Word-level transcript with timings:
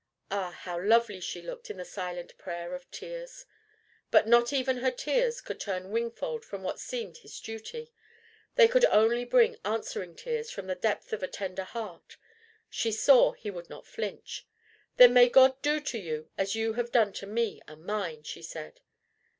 Ah, 0.31 0.49
how 0.49 0.81
lovely 0.81 1.19
she 1.19 1.43
looked 1.43 1.69
in 1.69 1.77
the 1.77 1.85
silent 1.85 2.35
prayer 2.39 2.73
of 2.73 2.89
tears! 2.89 3.45
But 4.09 4.27
not 4.27 4.51
even 4.51 4.77
her 4.77 4.89
tears 4.89 5.41
could 5.41 5.59
turn 5.59 5.91
Wingfold 5.91 6.43
from 6.43 6.63
what 6.63 6.79
seemed 6.79 7.17
his 7.17 7.39
duty. 7.39 7.93
They 8.55 8.67
could 8.67 8.83
only 8.85 9.25
bring 9.25 9.57
answering 9.63 10.15
tears 10.15 10.49
from 10.49 10.65
the 10.65 10.73
depth 10.73 11.13
of 11.13 11.21
a 11.21 11.27
tender 11.27 11.65
heart. 11.65 12.17
She 12.67 12.91
saw 12.91 13.33
he 13.33 13.51
would 13.51 13.69
not 13.69 13.85
flinch. 13.85 14.47
"Then 14.97 15.13
may 15.13 15.29
God 15.29 15.61
do 15.61 15.79
to 15.79 15.99
you 15.99 16.31
as 16.35 16.55
you 16.55 16.73
have 16.73 16.91
done 16.91 17.13
to 17.13 17.27
me 17.27 17.61
and 17.67 17.85
mine!" 17.85 18.23
she 18.23 18.41
said. 18.41 18.81